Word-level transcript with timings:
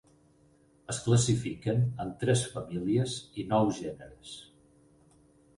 Es 0.93 1.01
classifiquen 1.07 1.83
en 2.05 2.09
tres 2.25 2.45
famílies 2.55 3.19
i 3.43 3.47
nou 3.53 3.73
gèneres. 3.81 4.37